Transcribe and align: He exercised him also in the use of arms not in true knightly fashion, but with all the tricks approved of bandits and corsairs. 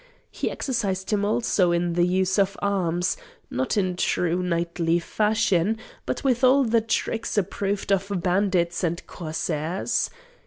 He 0.31 0.49
exercised 0.49 1.11
him 1.13 1.23
also 1.23 1.71
in 1.71 1.93
the 1.93 2.07
use 2.07 2.39
of 2.39 2.57
arms 2.59 3.17
not 3.51 3.77
in 3.77 3.95
true 3.95 4.41
knightly 4.41 4.97
fashion, 4.97 5.77
but 6.07 6.23
with 6.23 6.43
all 6.43 6.63
the 6.63 6.81
tricks 6.81 7.37
approved 7.37 7.91
of 7.91 8.09
bandits 8.23 8.83
and 8.83 9.05
corsairs. 9.05 10.09